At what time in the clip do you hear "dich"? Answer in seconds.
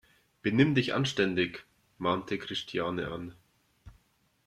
0.73-0.95